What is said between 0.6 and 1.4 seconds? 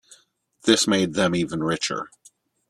This made them